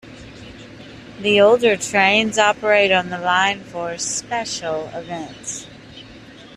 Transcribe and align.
The 1.19 1.39
older 1.39 1.77
trains 1.77 2.39
operate 2.39 2.91
on 2.91 3.09
the 3.11 3.19
line 3.19 3.63
for 3.63 3.99
special 3.99 4.87
events. 4.95 5.67